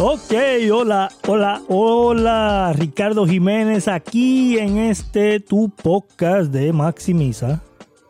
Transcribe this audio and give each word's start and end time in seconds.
Ok, 0.00 0.32
hola, 0.72 1.10
hola, 1.26 1.60
hola. 1.66 2.72
Ricardo 2.72 3.26
Jiménez 3.26 3.88
aquí 3.88 4.56
en 4.56 4.78
este 4.78 5.40
tu 5.40 5.70
podcast 5.70 6.52
de 6.52 6.72
Maximiza 6.72 7.60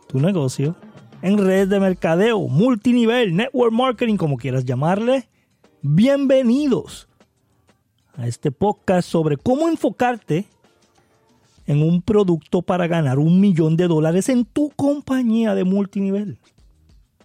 tu 0.06 0.20
negocio 0.20 0.76
en 1.22 1.38
red 1.38 1.66
de 1.66 1.80
mercadeo, 1.80 2.40
multinivel, 2.46 3.34
network 3.34 3.72
marketing, 3.72 4.16
como 4.18 4.36
quieras 4.36 4.66
llamarle. 4.66 5.30
Bienvenidos 5.80 7.08
a 8.16 8.26
este 8.26 8.52
podcast 8.52 9.08
sobre 9.08 9.38
cómo 9.38 9.66
enfocarte 9.66 10.44
en 11.66 11.82
un 11.82 12.02
producto 12.02 12.60
para 12.60 12.86
ganar 12.86 13.18
un 13.18 13.40
millón 13.40 13.78
de 13.78 13.88
dólares 13.88 14.28
en 14.28 14.44
tu 14.44 14.68
compañía 14.76 15.54
de 15.54 15.64
multinivel. 15.64 16.38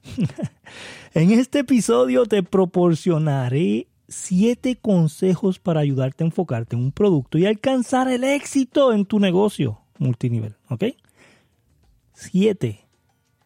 en 1.13 1.31
este 1.31 1.59
episodio 1.59 2.25
te 2.25 2.43
proporcionaré 2.43 3.87
siete 4.13 4.75
consejos 4.75 5.59
para 5.59 5.81
ayudarte 5.81 6.23
a 6.23 6.27
enfocarte 6.27 6.75
en 6.75 6.83
un 6.83 6.91
producto 6.91 7.37
y 7.37 7.45
alcanzar 7.45 8.07
el 8.09 8.23
éxito 8.23 8.93
en 8.93 9.05
tu 9.05 9.19
negocio 9.19 9.81
multinivel. 9.97 10.55
¿Ok? 10.69 10.85
Siete 12.13 12.85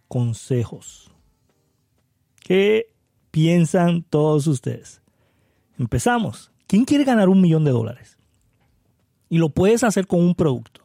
consejos. 0.08 1.12
¿Qué 2.40 2.92
piensan 3.32 4.04
todos 4.04 4.48
ustedes? 4.48 5.02
Empezamos. 5.80 6.52
¿Quién 6.68 6.86
quiere 6.86 7.04
ganar 7.04 7.30
un 7.30 7.42
millón 7.42 7.64
de 7.64 7.72
dólares? 7.72 8.18
Y 9.30 9.38
lo 9.38 9.50
puedes 9.50 9.84
hacer 9.84 10.08
con 10.08 10.20
un 10.20 10.36
producto. 10.36 10.82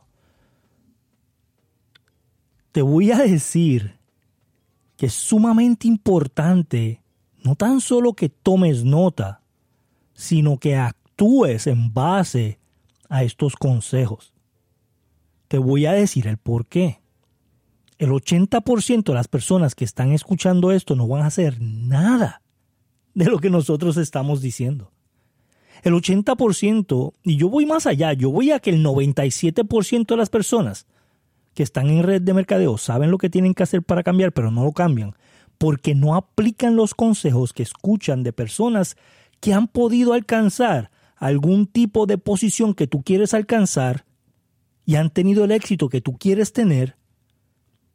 Te 2.72 2.82
voy 2.82 3.10
a 3.10 3.18
decir 3.18 3.98
que 4.96 5.06
es 5.06 5.12
sumamente 5.12 5.88
importante 5.88 7.02
no 7.42 7.56
tan 7.56 7.80
solo 7.80 8.14
que 8.14 8.28
tomes 8.28 8.84
nota, 8.84 9.41
sino 10.22 10.58
que 10.58 10.76
actúes 10.76 11.66
en 11.66 11.92
base 11.92 12.60
a 13.08 13.24
estos 13.24 13.56
consejos. 13.56 14.32
Te 15.48 15.58
voy 15.58 15.84
a 15.86 15.92
decir 15.92 16.28
el 16.28 16.38
por 16.38 16.66
qué. 16.66 17.00
El 17.98 18.10
80% 18.10 19.02
de 19.02 19.14
las 19.14 19.26
personas 19.26 19.74
que 19.74 19.84
están 19.84 20.12
escuchando 20.12 20.70
esto 20.70 20.94
no 20.94 21.08
van 21.08 21.22
a 21.22 21.26
hacer 21.26 21.60
nada 21.60 22.40
de 23.14 23.24
lo 23.24 23.40
que 23.40 23.50
nosotros 23.50 23.96
estamos 23.96 24.40
diciendo. 24.40 24.92
El 25.82 25.92
80%, 25.94 27.14
y 27.24 27.36
yo 27.36 27.48
voy 27.48 27.66
más 27.66 27.86
allá, 27.86 28.12
yo 28.12 28.30
voy 28.30 28.52
a 28.52 28.60
que 28.60 28.70
el 28.70 28.84
97% 28.84 30.06
de 30.06 30.16
las 30.16 30.30
personas 30.30 30.86
que 31.52 31.64
están 31.64 31.88
en 31.88 32.04
red 32.04 32.22
de 32.22 32.32
mercadeo 32.32 32.78
saben 32.78 33.10
lo 33.10 33.18
que 33.18 33.28
tienen 33.28 33.54
que 33.54 33.64
hacer 33.64 33.82
para 33.82 34.04
cambiar, 34.04 34.30
pero 34.30 34.52
no 34.52 34.62
lo 34.62 34.70
cambian, 34.70 35.16
porque 35.58 35.96
no 35.96 36.14
aplican 36.14 36.76
los 36.76 36.94
consejos 36.94 37.52
que 37.52 37.64
escuchan 37.64 38.22
de 38.22 38.32
personas 38.32 38.96
que 39.42 39.52
han 39.52 39.66
podido 39.66 40.12
alcanzar 40.12 40.92
algún 41.16 41.66
tipo 41.66 42.06
de 42.06 42.16
posición 42.16 42.74
que 42.74 42.86
tú 42.86 43.02
quieres 43.02 43.34
alcanzar 43.34 44.06
y 44.86 44.94
han 44.94 45.10
tenido 45.10 45.44
el 45.44 45.50
éxito 45.50 45.88
que 45.88 46.00
tú 46.00 46.16
quieres 46.16 46.52
tener, 46.52 46.96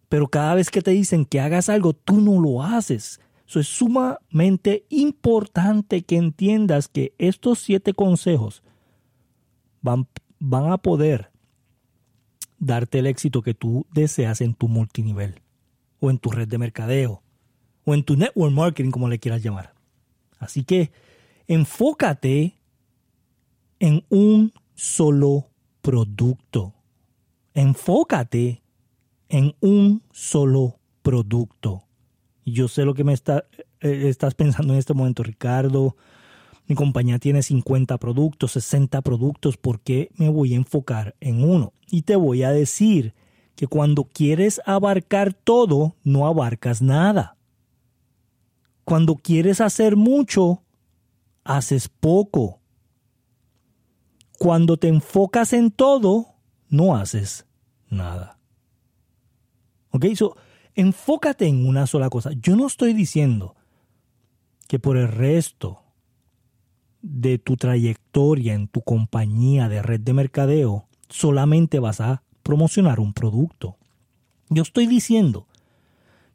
pero 0.09 0.28
cada 0.28 0.56
vez 0.56 0.70
que 0.70 0.81
te 0.81 0.92
dicen 0.92 1.23
que 1.23 1.40
hagas 1.40 1.70
algo, 1.70 1.94
tú 1.94 2.20
no 2.20 2.42
lo 2.42 2.64
haces. 2.64 3.22
Eso 3.48 3.62
es 3.62 3.68
sumamente 3.68 4.86
importante 4.90 6.02
que 6.02 6.18
entiendas 6.18 6.90
que 6.90 7.14
estos 7.18 7.59
siete 7.59 7.94
consejos 7.94 8.62
van, 9.81 10.06
van 10.40 10.70
a 10.70 10.78
poder 10.78 11.31
darte 12.59 13.00
el 13.00 13.08
éxito 13.08 13.42
que 13.42 13.53
tú 13.53 13.86
deseas 13.94 14.42
en 14.42 14.53
tu 14.53 14.68
multinivel, 14.68 15.40
o 16.02 16.09
en 16.09 16.18
tu 16.18 16.30
red 16.30 16.50
de 16.50 16.58
mercadeo, 16.58 17.23
o 17.86 17.94
en 17.94 18.03
tu 18.03 18.18
network 18.18 18.53
marketing, 18.53 18.92
como 18.92 19.08
le 19.08 19.20
quieras 19.20 19.42
llamar. 19.42 19.74
Así 20.40 20.66
que 20.66 20.91
enfócate 21.47 22.58
en 23.80 24.03
un 24.09 24.53
solo 24.75 25.50
producto. 25.81 26.74
Enfócate 27.53 28.62
en 29.30 29.56
un 29.62 30.03
solo 30.12 30.80
producto. 31.02 31.84
Yo 32.46 32.68
sé 32.68 32.85
lo 32.85 32.94
que 32.94 33.03
me 33.03 33.13
está, 33.13 33.46
eh, 33.81 34.03
estás 34.08 34.35
pensando 34.35 34.74
en 34.74 34.80
este 34.80 34.94
momento, 34.94 35.24
Ricardo. 35.24 35.96
Mi 36.68 36.75
compañía 36.75 37.18
tiene 37.18 37.41
50 37.41 37.97
productos, 37.97 38.52
60 38.52 39.02
productos. 39.02 39.58
¿Por 39.58 39.79
qué 39.79 40.09
me 40.16 40.29
voy 40.29 40.53
a 40.53 40.58
enfocar 40.58 41.16
en 41.22 41.44
uno? 41.44 41.74
Y 41.90 42.02
te 42.02 42.16
voy 42.16 42.44
a 42.44 42.52
decir 42.52 43.14
que 43.56 43.68
cuando 43.68 44.03
quieres 44.03 44.62
abarcar 44.66 45.34
todo, 45.34 45.96
no 46.03 46.28
abarcas 46.28 46.81
nada. 46.81 47.38
Cuando 48.84 49.16
quieres 49.16 49.62
hacer 49.62 49.96
mucho, 49.96 50.62
haces 51.47 51.88
poco. 51.88 52.59
Cuando 54.38 54.78
te 54.78 54.90
enfocas 54.90 55.53
en 55.53 55.72
todo, 55.72 56.35
no 56.69 56.96
haces 56.96 57.47
nada. 57.90 58.38
¿Ok? 59.91 60.06
So, 60.16 60.35
enfócate 60.75 61.47
en 61.47 61.66
una 61.66 61.88
sola 61.88 62.09
cosa. 62.09 62.31
Yo 62.34 62.56
no 62.56 62.68
estoy 62.68 62.94
diciendo 62.94 63.56
que 64.68 64.78
por 64.78 64.97
el 64.97 65.08
resto 65.08 65.81
de 67.02 67.40
tu 67.40 67.56
trayectoria 67.56 68.53
en 68.53 68.68
tu 68.68 68.81
compañía 68.81 69.69
de 69.69 69.81
red 69.81 70.02
de 70.02 70.14
mercadeo 70.14 70.88
solamente 71.09 71.79
vas 71.79 72.02
a 72.02 72.24
promocionar 72.44 73.00
un 73.00 73.14
producto. 73.14 73.78
Yo 74.50 74.64
estoy 74.64 74.85
diciendo 74.85 75.47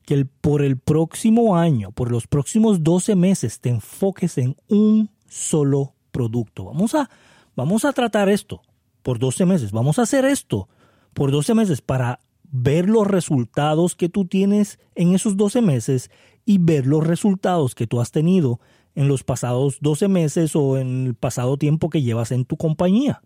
que 0.05 0.25
por 0.25 0.63
el 0.63 0.79
próximo 0.79 1.57
año, 1.57 1.93
por 1.93 2.11
los 2.11 2.27
próximos 2.27 2.83
12 2.83 3.17
meses, 3.17 3.61
te 3.61 3.71
enfoques 3.71 4.39
en 4.39 4.57
un 4.69 5.11
solo 5.29 5.95
producto. 6.11 6.65
Vamos 6.65 6.95
a, 6.95 7.09
vamos 7.57 7.85
a 7.85 7.93
tratar 7.93 8.29
esto 8.29 8.63
por 9.03 9.19
12 9.19 9.47
meses. 9.47 9.73
Vamos 9.73 9.99
a 9.99 10.03
hacer 10.03 10.25
esto 10.25 10.69
por 11.15 11.31
12 11.31 11.55
meses 11.55 11.81
para 11.81 12.21
ver 12.51 12.89
los 12.89 13.07
resultados 13.07 13.97
que 13.97 14.09
tú 14.09 14.27
tienes 14.27 14.79
en 14.95 15.15
esos 15.15 15.37
12 15.37 15.63
meses 15.63 16.11
y 16.45 16.59
ver 16.59 16.87
los 16.87 17.07
resultados 17.07 17.75
que 17.75 17.87
tú 17.87 18.01
has 18.01 18.11
tenido 18.11 18.61
en 18.95 19.09
los 19.09 19.25
pasados 19.25 19.79
12 19.81 20.09
meses 20.09 20.55
o 20.55 20.77
en 20.77 21.07
el 21.07 21.15
pasado 21.15 21.57
tiempo 21.57 21.89
que 21.89 22.03
llevas 22.03 22.31
en 22.31 22.45
tu 22.45 22.57
compañía. 22.57 23.23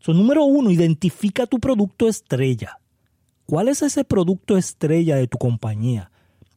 So, 0.00 0.12
número 0.12 0.44
uno, 0.44 0.70
identifica 0.70 1.46
tu 1.46 1.60
producto 1.60 2.08
estrella. 2.08 2.78
¿Cuál 3.52 3.68
es 3.68 3.82
ese 3.82 4.02
producto 4.02 4.56
estrella 4.56 5.16
de 5.16 5.28
tu 5.28 5.36
compañía? 5.36 6.10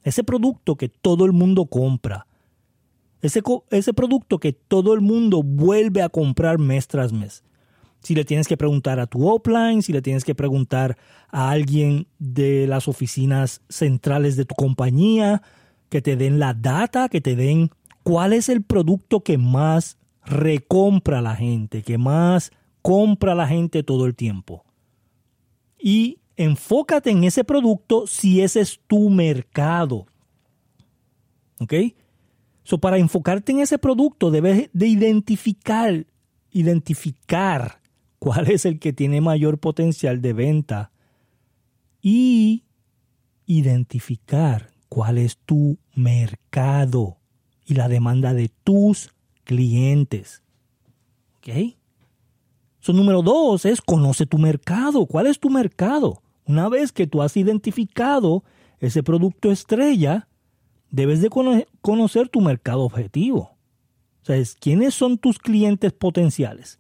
Ese 0.04 0.24
producto 0.24 0.78
que 0.78 0.88
todo 0.88 1.26
el 1.26 1.34
mundo 1.34 1.66
compra. 1.66 2.26
Ese, 3.22 3.42
ese 3.70 3.94
producto 3.94 4.40
que 4.40 4.54
todo 4.54 4.94
el 4.94 5.02
mundo 5.02 5.44
vuelve 5.44 6.02
a 6.02 6.08
comprar 6.08 6.58
mes 6.58 6.88
tras 6.88 7.12
mes. 7.12 7.44
Si 8.00 8.16
le 8.16 8.24
tienes 8.24 8.48
que 8.48 8.56
preguntar 8.56 9.02
a 9.02 9.08
tu 9.08 9.28
offline, 9.28 9.82
si 9.82 9.92
le 9.92 10.02
tienes 10.02 10.24
que 10.24 10.36
preguntar 10.36 10.96
a 11.28 11.50
alguien 11.50 12.08
de 12.18 12.66
las 12.66 12.88
oficinas 12.88 13.62
centrales 13.68 14.38
de 14.38 14.46
tu 14.46 14.56
compañía, 14.56 15.42
que 15.90 16.02
te 16.02 16.16
den 16.16 16.40
la 16.40 16.54
data, 16.54 17.10
que 17.10 17.20
te 17.20 17.36
den 17.36 17.72
cuál 18.04 18.32
es 18.32 18.48
el 18.48 18.64
producto 18.64 19.22
que 19.22 19.38
más 19.38 19.98
recompra 20.24 21.22
la 21.22 21.36
gente, 21.36 21.84
que 21.84 21.98
más 21.98 22.54
compra 22.82 23.36
la 23.36 23.50
gente 23.50 23.84
todo 23.84 24.06
el 24.06 24.16
tiempo. 24.16 24.64
Y 25.78 26.20
enfócate 26.38 27.12
en 27.12 27.24
ese 27.24 27.44
producto 27.44 28.08
si 28.08 28.42
ese 28.42 28.62
es 28.62 28.80
tu 28.88 29.10
mercado. 29.10 30.06
¿Ok? 31.60 31.74
So, 32.64 32.80
para 32.80 32.98
enfocarte 32.98 33.52
en 33.52 33.60
ese 33.60 33.78
producto 33.78 34.32
debes 34.32 34.70
de 34.74 34.88
identificar, 34.88 36.06
identificar 36.52 37.80
cuál 38.20 38.50
es 38.50 38.66
el 38.66 38.80
que 38.80 38.92
tiene 38.92 39.22
mayor 39.22 39.60
potencial 39.60 40.22
de 40.22 40.34
venta 40.34 40.92
y 42.02 42.64
identificar 43.46 44.72
cuál 44.90 45.20
es 45.20 45.38
tu 45.38 45.78
mercado 45.94 47.18
y 47.66 47.76
la 47.76 47.88
demanda 47.88 48.34
de 48.34 48.50
tus 48.64 49.14
clientes. 49.44 50.42
¿Ok? 51.38 51.76
So, 52.80 52.94
número 52.94 53.22
dos 53.22 53.66
es 53.66 53.82
conoce 53.82 54.26
tu 54.26 54.38
mercado. 54.38 55.06
¿Cuál 55.06 55.28
es 55.28 55.40
tu 55.40 55.50
mercado? 55.50 56.22
Una 56.46 56.70
vez 56.70 56.92
que 56.92 57.08
tú 57.08 57.22
has 57.22 57.36
identificado 57.38 58.44
ese 58.80 59.04
producto 59.04 59.52
estrella, 59.52 60.28
debes 60.92 61.22
de 61.22 61.30
conocer 61.82 62.30
tu 62.30 62.42
mercado 62.42 62.82
objetivo. 62.82 63.58
O 64.22 64.26
sea, 64.26 64.42
quiénes 64.60 64.94
son 64.94 65.18
tus 65.18 65.40
clientes 65.40 65.94
potenciales, 65.94 66.80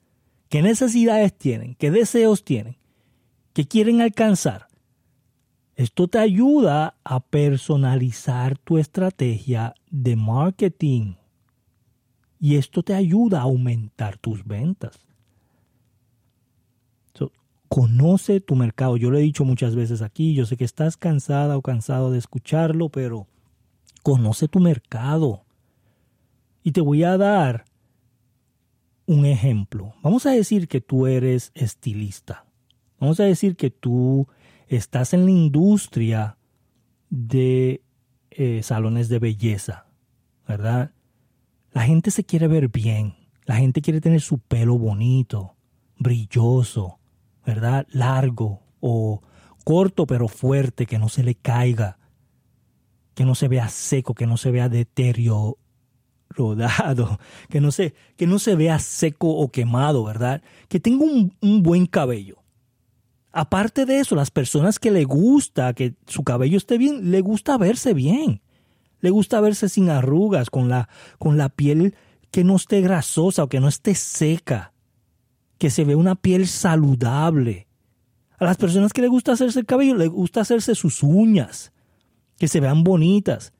qué 0.50 0.62
necesidades 0.62 1.38
tienen, 1.38 1.75
qué 1.75 1.91
deseos 1.91 2.44
tienen, 2.44 2.77
qué 3.53 3.67
quieren 3.67 4.01
alcanzar. 4.01 4.67
Esto 5.75 6.07
te 6.07 6.19
ayuda 6.19 6.95
a 7.03 7.19
personalizar 7.19 8.57
tu 8.57 8.77
estrategia 8.77 9.75
de 9.91 10.15
marketing. 10.15 11.15
Y 12.39 12.56
esto 12.56 12.81
te 12.81 12.94
ayuda 12.94 13.39
a 13.39 13.44
aumentar 13.44 14.17
tus 14.17 14.45
ventas. 14.45 15.05
Conoce 17.67 18.39
tu 18.39 18.56
mercado. 18.56 18.97
Yo 18.97 19.12
lo 19.12 19.17
he 19.17 19.21
dicho 19.21 19.45
muchas 19.45 19.75
veces 19.75 20.01
aquí. 20.01 20.33
Yo 20.33 20.45
sé 20.45 20.57
que 20.57 20.65
estás 20.65 20.97
cansada 20.97 21.57
o 21.57 21.62
cansado 21.62 22.12
de 22.12 22.19
escucharlo, 22.19 22.89
pero 22.89 23.27
conoce 24.03 24.47
tu 24.47 24.59
mercado. 24.59 25.45
Y 26.63 26.71
te 26.71 26.81
voy 26.81 27.03
a 27.03 27.17
dar 27.17 27.65
un 29.06 29.25
ejemplo. 29.25 29.94
Vamos 30.01 30.25
a 30.25 30.31
decir 30.31 30.67
que 30.67 30.81
tú 30.81 31.07
eres 31.07 31.51
estilista. 31.53 32.45
Vamos 33.00 33.19
a 33.19 33.23
decir 33.23 33.56
que 33.56 33.69
tú 33.69 34.27
estás 34.67 35.13
en 35.13 35.25
la 35.25 35.31
industria 35.31 36.38
de 37.09 37.83
eh, 38.31 38.63
salones 38.63 39.09
de 39.09 39.19
belleza, 39.19 39.88
¿verdad? 40.47 40.91
La 41.71 41.83
gente 41.83 42.12
se 42.12 42.23
quiere 42.23 42.47
ver 42.47 42.69
bien, 42.69 43.15
la 43.45 43.56
gente 43.57 43.81
quiere 43.81 44.01
tener 44.01 44.21
su 44.21 44.39
pelo 44.39 44.77
bonito, 44.77 45.56
brilloso, 45.97 47.00
¿verdad? 47.45 47.88
Largo 47.89 48.62
o 48.80 49.21
corto 49.63 50.06
pero 50.06 50.27
fuerte, 50.27 50.86
que 50.86 51.00
no 51.00 51.09
se 51.09 51.24
le 51.24 51.36
caiga, 51.36 51.97
que 53.13 53.25
no 53.25 53.36
se 53.36 53.47
vea 53.47 53.69
seco, 53.69 54.13
que 54.13 54.27
no 54.27 54.38
se 54.38 54.51
vea 54.51 54.69
deteriorado, 54.69 55.57
que 57.50 57.62
no 57.62 57.71
se, 57.71 57.95
que 58.18 58.27
no 58.27 58.39
se 58.39 58.56
vea 58.56 58.80
seco 58.80 59.30
o 59.30 59.51
quemado, 59.51 60.03
¿verdad? 60.03 60.42
Que 60.68 60.80
tenga 60.80 61.06
un, 61.06 61.36
un 61.42 61.63
buen 61.63 61.86
cabello. 61.86 62.44
Aparte 63.31 63.86
de 63.86 64.00
eso, 64.00 64.15
las 64.15 64.31
personas 64.31 64.80
que 64.80 64.91
le 64.91 65.03
gusta 65.03 65.74
que 65.74 65.95
su 66.07 66.24
cabello 66.24 66.57
esté 66.57 66.77
bien, 66.77 67.12
le 67.12 67.19
gusta 67.21 67.57
verse 67.57 67.94
bien. 67.94 68.41
Le 69.01 69.09
gusta 69.09 69.41
verse 69.41 69.68
sin 69.68 69.89
arrugas, 69.89 70.50
con 70.50 70.69
la, 70.69 70.88
con 71.19 71.38
la 71.38 71.50
piel 71.50 71.95
que 72.31 72.44
no 72.44 72.56
esté 72.56 72.81
grasosa 72.81 73.44
o 73.44 73.50
que 73.50 73.59
no 73.59 73.68
esté 73.68 73.94
seca, 73.95 74.74
que 75.65 75.71
se 75.71 75.83
ve 75.83 75.95
una 75.95 76.13
piel 76.13 76.45
saludable. 76.45 77.65
A 78.38 78.45
las 78.45 78.56
personas 78.56 78.94
que 78.94 79.01
le 79.01 79.07
gusta 79.07 79.31
hacerse 79.31 79.59
el 79.59 79.65
cabello, 79.65 79.95
le 79.95 80.06
gusta 80.06 80.41
hacerse 80.41 80.75
sus 80.75 81.01
uñas, 81.01 81.73
que 82.38 82.47
se 82.47 82.59
vean 82.59 82.83
bonitas. 82.83 83.51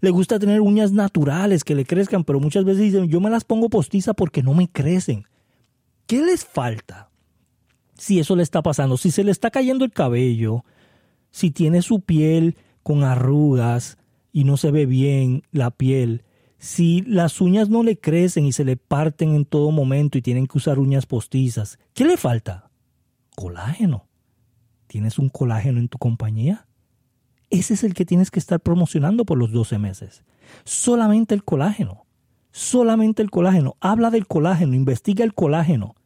Le 0.00 0.08
gusta 0.08 0.38
tener 0.38 0.62
uñas 0.62 0.90
naturales, 0.90 1.64
que 1.64 1.74
le 1.74 1.84
crezcan, 1.84 2.24
pero 2.24 2.40
muchas 2.40 2.64
veces 2.64 2.84
dicen, 2.84 3.08
yo 3.08 3.20
me 3.20 3.28
las 3.28 3.44
pongo 3.44 3.68
postiza 3.68 4.14
porque 4.14 4.42
no 4.42 4.54
me 4.54 4.70
crecen. 4.70 5.24
¿Qué 6.06 6.22
les 6.22 6.46
falta? 6.46 7.10
Si 7.92 8.18
eso 8.18 8.34
le 8.34 8.42
está 8.42 8.62
pasando, 8.62 8.96
si 8.96 9.10
se 9.10 9.22
le 9.22 9.32
está 9.32 9.50
cayendo 9.50 9.84
el 9.84 9.92
cabello, 9.92 10.64
si 11.30 11.50
tiene 11.50 11.82
su 11.82 12.00
piel 12.00 12.56
con 12.82 13.04
arrugas 13.04 13.98
y 14.32 14.44
no 14.44 14.56
se 14.56 14.70
ve 14.70 14.86
bien 14.86 15.42
la 15.52 15.70
piel, 15.72 16.24
si 16.62 17.02
las 17.02 17.40
uñas 17.40 17.70
no 17.70 17.82
le 17.82 17.98
crecen 17.98 18.46
y 18.46 18.52
se 18.52 18.64
le 18.64 18.76
parten 18.76 19.34
en 19.34 19.44
todo 19.44 19.72
momento 19.72 20.16
y 20.16 20.22
tienen 20.22 20.46
que 20.46 20.58
usar 20.58 20.78
uñas 20.78 21.06
postizas, 21.06 21.76
¿qué 21.92 22.04
le 22.04 22.16
falta? 22.16 22.70
Colágeno. 23.34 24.06
¿Tienes 24.86 25.18
un 25.18 25.28
colágeno 25.28 25.80
en 25.80 25.88
tu 25.88 25.98
compañía? 25.98 26.68
Ese 27.50 27.74
es 27.74 27.82
el 27.82 27.94
que 27.94 28.04
tienes 28.04 28.30
que 28.30 28.38
estar 28.38 28.60
promocionando 28.60 29.24
por 29.24 29.38
los 29.38 29.50
12 29.50 29.80
meses. 29.80 30.22
Solamente 30.62 31.34
el 31.34 31.42
colágeno. 31.42 32.06
Solamente 32.52 33.22
el 33.22 33.32
colágeno. 33.32 33.74
Habla 33.80 34.10
del 34.10 34.28
colágeno, 34.28 34.76
investiga 34.76 35.24
el 35.24 35.34
colágeno. 35.34 35.96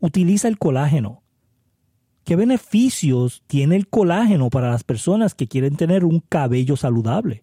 Utiliza 0.00 0.48
el 0.48 0.58
colágeno. 0.58 1.22
¿Qué 2.24 2.36
beneficios 2.36 3.42
tiene 3.46 3.76
el 3.76 3.88
colágeno 3.88 4.50
para 4.50 4.70
las 4.70 4.84
personas 4.84 5.34
que 5.34 5.48
quieren 5.48 5.76
tener 5.76 6.04
un 6.04 6.20
cabello 6.20 6.76
saludable? 6.76 7.42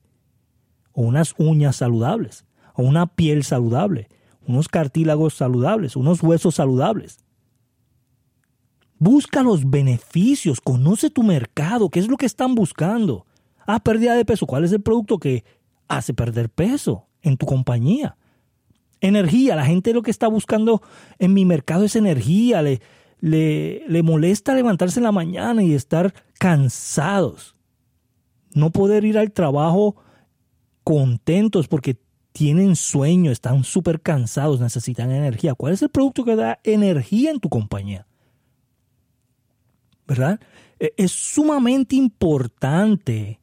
O 0.95 1.03
unas 1.03 1.35
uñas 1.37 1.75
saludables, 1.75 2.45
o 2.73 2.81
una 2.81 3.05
piel 3.05 3.43
saludable, 3.43 4.07
unos 4.47 4.67
cartílagos 4.67 5.35
saludables, 5.35 5.95
unos 5.95 6.23
huesos 6.23 6.55
saludables. 6.55 7.19
Busca 8.97 9.43
los 9.43 9.69
beneficios, 9.69 10.61
conoce 10.61 11.09
tu 11.09 11.21
mercado, 11.21 11.89
qué 11.89 11.99
es 11.99 12.07
lo 12.07 12.17
que 12.17 12.25
están 12.25 12.55
buscando. 12.55 13.25
Ah, 13.67 13.79
pérdida 13.79 14.15
de 14.15 14.25
peso, 14.25 14.45
¿cuál 14.45 14.63
es 14.63 14.71
el 14.71 14.81
producto 14.81 15.19
que 15.19 15.43
hace 15.87 16.13
perder 16.13 16.49
peso 16.49 17.07
en 17.21 17.35
tu 17.35 17.45
compañía? 17.45 18.17
Energía, 19.01 19.55
la 19.55 19.65
gente 19.65 19.93
lo 19.93 20.01
que 20.01 20.11
está 20.11 20.27
buscando 20.27 20.81
en 21.19 21.33
mi 21.33 21.43
mercado 21.43 21.83
es 21.83 21.95
energía, 21.95 22.61
le, 22.61 22.81
le, 23.19 23.83
le 23.87 24.03
molesta 24.03 24.55
levantarse 24.55 24.99
en 24.99 25.03
la 25.03 25.11
mañana 25.11 25.61
y 25.61 25.73
estar 25.73 26.13
cansados. 26.39 27.55
No 28.53 28.71
poder 28.71 29.03
ir 29.03 29.17
al 29.17 29.33
trabajo 29.33 29.97
contentos 30.85 31.67
porque 31.67 31.97
tienen 32.31 32.77
sueño, 32.77 33.31
están 33.31 33.65
súper 33.65 33.99
cansados, 34.01 34.61
necesitan 34.61 35.11
energía. 35.11 35.53
¿Cuál 35.53 35.73
es 35.73 35.81
el 35.81 35.89
producto 35.89 36.23
que 36.23 36.37
da 36.37 36.59
energía 36.63 37.31
en 37.31 37.41
tu 37.41 37.49
compañía? 37.49 38.07
¿verdad? 40.07 40.39
E, 40.79 40.93
es 40.97 41.11
sumamente 41.11 41.95
importante 41.95 43.39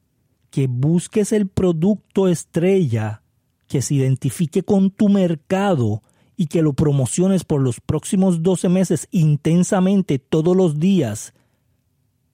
que 0.50 0.66
busques 0.66 1.32
el 1.32 1.48
producto 1.48 2.28
estrella 2.28 3.22
que 3.66 3.82
se 3.82 3.94
identifique 3.94 4.62
con 4.62 4.90
tu 4.90 5.08
mercado 5.08 6.02
y 6.36 6.46
que 6.46 6.62
lo 6.62 6.74
promociones 6.74 7.44
por 7.44 7.60
los 7.62 7.80
próximos 7.80 8.42
12 8.42 8.68
meses 8.68 9.08
intensamente 9.10 10.18
todos 10.18 10.56
los 10.56 10.78
días 10.78 11.32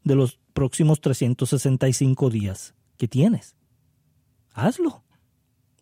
de 0.03 0.17
los 0.17 0.39
próximos 0.53 1.01
365 1.01 2.31
días 2.31 2.75
que 2.97 3.07
tienes. 3.07 3.55
Hazlo. 4.67 5.05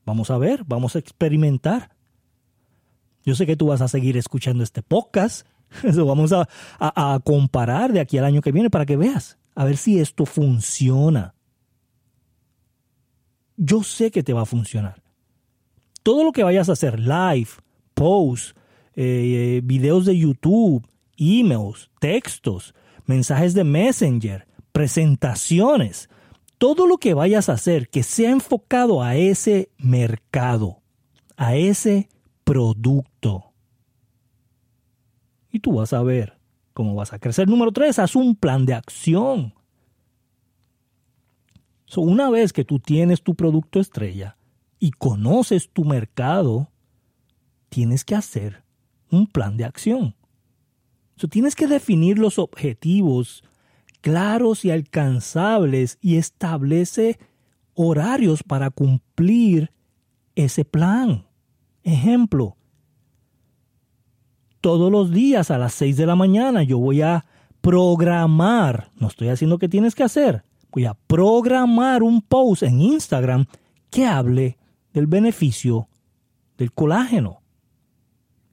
Vamos 0.05 0.31
a 0.31 0.39
ver, 0.39 0.65
vamos 0.65 0.97
a 0.97 0.99
experimentar. 0.99 1.97
Yo 3.25 3.35
sé 3.35 3.47
que 3.47 3.57
tú 3.57 3.67
vas 3.67 3.81
a 3.81 3.89
seguir 3.89 4.17
escuchando 4.17 4.63
este 4.63 4.83
podcast 4.83 5.47
Eso 5.83 6.07
vamos 6.07 6.33
a, 6.33 6.49
a, 6.79 7.21
comparar 7.21 7.93
de 7.93 8.01
aquí 8.01 8.19
al 8.19 8.25
año 8.25 8.41
que 8.41 8.53
viene 8.53 8.71
para 8.71 8.87
que 8.87 8.97
veas, 8.97 9.39
a 9.55 9.65
ver 9.65 9.77
si 9.77 10.01
esto 10.01 10.27
funciona. 10.27 11.35
Yo 13.57 13.83
sé 13.83 14.11
que 14.11 14.23
te 14.23 14.33
va 14.33 14.43
a 14.43 14.47
funcionar. 14.47 15.03
Todo 16.03 16.25
lo 16.25 16.33
que 16.33 16.45
vayas 16.45 16.69
a 16.69 16.73
hacer, 16.73 17.01
live, 17.01 17.49
posts, 17.95 18.55
eh, 18.95 19.61
videos 19.65 20.05
de 20.05 20.17
YouTube, 20.17 20.87
emails, 21.17 21.91
textos, 21.99 22.75
mensajes 23.07 23.55
de 23.55 23.65
Messenger, 23.65 24.47
presentaciones, 24.73 26.09
todo 26.59 26.87
lo 26.87 26.99
que 26.99 27.15
vayas 27.15 27.49
a 27.49 27.55
hacer 27.55 27.89
que 27.89 28.03
sea 28.03 28.31
enfocado 28.31 29.03
a 29.03 29.17
ese 29.17 29.71
mercado, 29.79 30.83
a 31.37 31.57
ese 31.57 32.09
producto 32.45 33.47
y 35.57 35.61
tú 35.61 35.73
vas 35.73 35.95
a 35.95 36.03
ver 36.03 36.39
cómo 36.75 36.95
vas 36.95 37.15
a 37.15 37.19
crecer. 37.19 37.49
Número 37.49 37.73
tres, 37.73 37.99
haz 37.99 38.15
un 38.15 38.37
plan 38.37 38.67
de 38.67 38.75
acción. 38.75 39.55
una 41.97 42.29
vez 42.29 42.53
que 42.53 42.63
tú 42.63 42.79
tienes 42.79 43.23
tu 43.23 43.35
producto 43.35 43.81
estrella 43.81 44.37
y 44.79 44.91
conoces 44.91 45.71
tu 45.71 45.87
mercado, 45.87 46.71
tienes 47.71 48.05
que 48.05 48.15
hacer 48.15 48.65
un 49.11 49.27
plan 49.27 49.57
de 49.57 49.65
acción. 49.65 50.15
tienes 51.31 51.57
que 51.57 51.67
definir 51.67 52.19
los 52.19 52.39
objetivos 52.39 53.43
claros 54.07 54.65
y 54.65 54.71
alcanzables 54.71 55.99
y 56.01 56.17
establece 56.17 57.19
horarios 57.75 58.45
para 58.45 58.71
cumplir 58.71 59.73
ese 60.37 60.65
plan. 60.65 61.27
Ejemplo, 61.83 62.57
todos 64.61 64.93
los 64.93 65.11
días 65.11 65.51
a 65.51 65.59
las 65.59 65.73
6 65.73 65.97
de 65.97 66.07
la 66.07 66.15
mañana 66.15 66.63
yo 66.63 66.79
voy 66.79 67.03
a 67.03 67.27
programar, 67.61 68.93
no 68.95 69.09
estoy 69.09 69.27
haciendo 69.27 69.59
que 69.59 69.69
tienes 69.69 69.97
que 69.97 70.05
hacer, 70.05 70.45
voy 70.71 70.85
a 70.85 70.95
programar 70.95 72.05
un 72.05 72.23
post 72.23 72.63
en 72.63 72.81
Instagram 72.81 73.47
que 73.91 74.07
hable 74.07 74.57
del 74.93 75.09
beneficio 75.09 75.89
del 76.57 76.71
colágeno. 76.73 77.41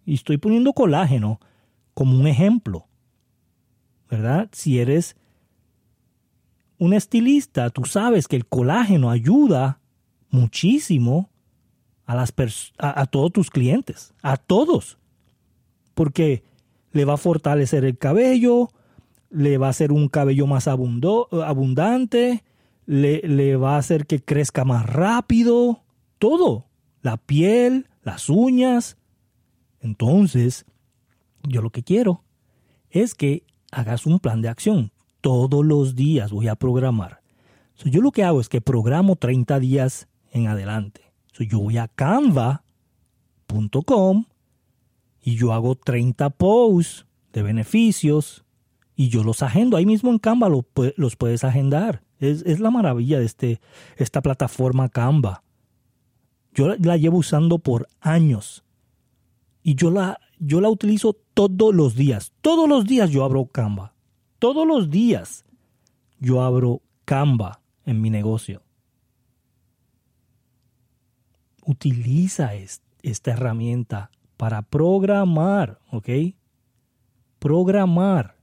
Y 0.03 0.15
estoy 0.15 0.37
poniendo 0.37 0.73
colágeno 0.73 1.39
como 1.93 2.17
un 2.17 2.25
ejemplo. 2.25 2.87
¿Verdad? 4.09 4.49
Si 4.51 4.79
eres 4.79 5.15
un 6.83 6.93
estilista, 6.93 7.69
tú 7.69 7.85
sabes 7.85 8.27
que 8.27 8.35
el 8.35 8.45
colágeno 8.45 9.09
ayuda 9.09 9.79
muchísimo 10.29 11.29
a, 12.05 12.15
las 12.15 12.33
a 12.77 13.05
todos 13.05 13.31
tus 13.31 13.49
clientes, 13.49 14.13
a 14.21 14.37
todos 14.37 14.97
porque 15.93 16.43
le 16.91 17.05
va 17.05 17.13
a 17.13 17.17
fortalecer 17.17 17.85
el 17.85 17.97
cabello, 17.97 18.69
le 19.29 19.57
va 19.57 19.67
a 19.67 19.71
hacer 19.71 19.91
un 19.91 20.09
cabello 20.09 20.47
más 20.47 20.67
abundante, 20.67 22.43
le, 22.85 23.21
le 23.21 23.55
va 23.55 23.75
a 23.75 23.79
hacer 23.79 24.05
que 24.05 24.19
crezca 24.19 24.65
más 24.65 24.85
rápido, 24.85 25.83
todo, 26.19 26.67
la 27.01 27.17
piel, 27.17 27.87
las 28.03 28.29
uñas. 28.29 28.97
Entonces, 29.81 30.65
yo 31.43 31.61
lo 31.61 31.71
que 31.71 31.83
quiero 31.83 32.23
es 32.89 33.15
que 33.15 33.43
hagas 33.71 34.05
un 34.05 34.19
plan 34.19 34.41
de 34.41 34.49
acción. 34.49 34.91
Todos 35.23 35.65
los 35.65 35.95
días 35.95 36.33
voy 36.33 36.49
a 36.49 36.55
programar. 36.55 37.21
yo 37.85 38.01
lo 38.01 38.11
que 38.11 38.25
hago 38.25 38.41
es 38.41 38.49
que 38.49 38.59
programo 38.59 39.15
30 39.15 39.57
días 39.61 40.09
en 40.33 40.47
adelante. 40.47 41.13
yo 41.39 41.59
voy 41.59 41.77
a 41.77 41.87
canva.com 41.87 42.65
y 45.21 45.35
yo 45.35 45.53
hago 45.53 45.75
30 45.75 46.29
posts 46.31 47.05
de 47.31 47.41
beneficios 47.41 48.43
y 48.97 49.07
yo 49.07 49.23
los 49.23 49.41
agendo. 49.43 49.77
Ahí 49.77 49.85
mismo 49.85 50.11
en 50.11 50.19
Canva 50.19 50.49
los, 50.49 51.15
puedes 51.15 51.45
agendar. 51.45 52.03
Es, 52.19 52.59
la 52.59 52.69
maravilla 52.69 53.17
de 53.19 53.25
este, 53.25 53.61
esta 53.95 54.21
plataforma 54.21 54.89
Canva. 54.89 55.41
Yo 56.53 56.75
la 56.75 56.97
llevo 56.97 57.19
usando 57.19 57.59
por 57.59 57.87
años 58.01 58.65
Y 59.63 59.75
yo 59.75 59.89
la, 59.89 60.19
yo 60.37 60.59
la 60.59 60.67
utilizo 60.67 61.15
todos 61.33 61.73
los 61.73 61.95
días. 61.95 62.33
Todos 62.41 62.67
los 62.67 62.83
días 62.83 63.09
yo 63.09 63.23
abro 63.23 63.45
Canva. 63.45 63.92
Todos 64.43 64.67
los 64.67 64.89
días 64.89 65.45
yo 66.19 66.41
abro 66.41 66.81
Canva 67.05 67.61
en 67.85 68.01
mi 68.01 68.09
negocio. 68.09 68.61
Utiliza 71.65 72.51
esta 72.53 73.31
herramienta 73.31 74.11
para 74.35 74.61
programar, 74.61 75.79
¿ok? 75.91 76.09
Programar 77.39 78.35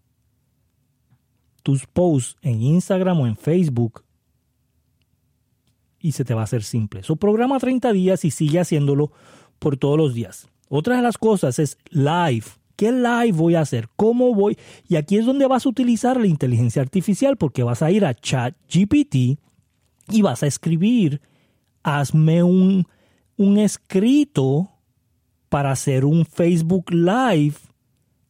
tus 1.63 1.87
posts 1.87 2.39
en 2.41 2.63
Instagram 2.63 3.21
o 3.21 3.27
en 3.27 3.37
Facebook 3.37 4.03
y 5.99 6.13
se 6.13 6.25
te 6.25 6.33
va 6.33 6.41
a 6.41 6.45
hacer 6.45 6.63
simple. 6.63 7.03
So, 7.03 7.17
programa 7.17 7.59
30 7.59 7.93
días 7.93 8.25
y 8.25 8.31
sigue 8.31 8.59
haciéndolo 8.59 9.13
por 9.59 9.77
todos 9.77 9.99
los 9.99 10.15
días. 10.15 10.49
Otra 10.71 10.97
de 10.97 11.03
las 11.03 11.19
cosas 11.19 11.59
es 11.59 11.77
live. 11.91 12.47
¿Qué 12.81 12.93
live 12.93 13.33
voy 13.33 13.57
a 13.57 13.61
hacer? 13.61 13.91
¿Cómo 13.95 14.35
voy? 14.35 14.57
Y 14.89 14.97
aquí 14.97 15.19
es 15.19 15.27
donde 15.27 15.47
vas 15.47 15.67
a 15.67 15.69
utilizar 15.69 16.19
la 16.19 16.27
inteligencia 16.27 16.81
artificial 16.81 17.37
porque 17.37 17.63
vas 17.63 17.83
a 17.83 17.91
ir 17.91 18.07
a 18.07 18.15
ChatGPT 18.15 19.39
y 20.09 20.23
vas 20.23 20.43
a 20.43 20.47
escribir, 20.47 21.21
hazme 21.83 22.43
un, 22.43 22.87
un 23.37 23.59
escrito 23.59 24.71
para 25.51 25.73
hacer 25.73 26.07
un 26.07 26.25
Facebook 26.25 26.91
Live 26.91 27.57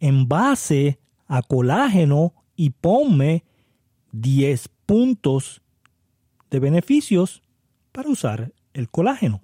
en 0.00 0.26
base 0.26 0.99
a 1.28 1.42
colágeno 1.42 2.35
y 2.57 2.71
ponme 2.71 3.45
10 4.11 4.69
puntos 4.85 5.62
de 6.50 6.59
beneficios 6.59 7.40
para 7.92 8.09
usar 8.09 8.52
el 8.75 8.90
colágeno. 8.90 9.42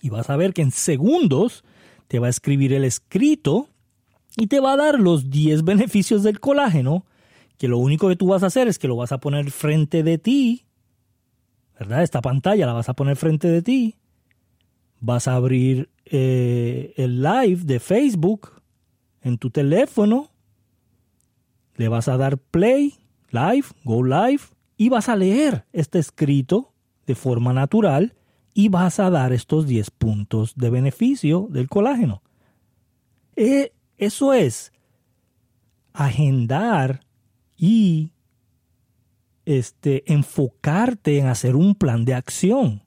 Y 0.00 0.08
vas 0.08 0.30
a 0.30 0.36
ver 0.36 0.54
que 0.54 0.62
en 0.62 0.70
segundos 0.70 1.62
te 2.08 2.20
va 2.20 2.28
a 2.28 2.30
escribir 2.30 2.72
el 2.72 2.84
escrito 2.84 3.68
y 4.36 4.46
te 4.46 4.60
va 4.60 4.72
a 4.72 4.76
dar 4.76 4.98
los 4.98 5.30
10 5.30 5.64
beneficios 5.64 6.22
del 6.22 6.40
colágeno, 6.40 7.04
que 7.58 7.68
lo 7.68 7.78
único 7.78 8.08
que 8.08 8.16
tú 8.16 8.26
vas 8.26 8.42
a 8.42 8.46
hacer 8.46 8.68
es 8.68 8.78
que 8.78 8.88
lo 8.88 8.96
vas 8.96 9.12
a 9.12 9.18
poner 9.18 9.50
frente 9.50 10.02
de 10.02 10.18
ti, 10.18 10.64
¿verdad? 11.78 12.02
Esta 12.02 12.20
pantalla 12.20 12.66
la 12.66 12.72
vas 12.72 12.88
a 12.88 12.94
poner 12.94 13.16
frente 13.16 13.48
de 13.48 13.62
ti, 13.62 13.96
vas 15.00 15.28
a 15.28 15.34
abrir 15.34 15.90
eh, 16.06 16.94
el 16.96 17.22
live 17.22 17.62
de 17.64 17.78
Facebook 17.78 18.62
en 19.22 19.38
tu 19.38 19.50
teléfono, 19.50 20.30
le 21.76 21.88
vas 21.88 22.08
a 22.08 22.16
dar 22.16 22.38
play, 22.38 22.94
live, 23.30 23.66
go 23.84 24.02
live, 24.02 24.42
y 24.76 24.88
vas 24.88 25.08
a 25.08 25.16
leer 25.16 25.64
este 25.72 25.98
escrito 25.98 26.72
de 27.06 27.14
forma 27.14 27.52
natural 27.52 28.14
y 28.54 28.68
vas 28.68 29.00
a 29.00 29.10
dar 29.10 29.32
estos 29.32 29.66
10 29.66 29.90
puntos 29.90 30.54
de 30.56 30.70
beneficio 30.70 31.48
del 31.50 31.68
colágeno. 31.68 32.22
Eh, 33.36 33.72
eso 33.98 34.32
es 34.32 34.72
agendar 35.92 37.00
y 37.56 38.10
este, 39.46 40.10
enfocarte 40.12 41.18
en 41.18 41.26
hacer 41.26 41.56
un 41.56 41.74
plan 41.74 42.04
de 42.04 42.14
acción. 42.14 42.82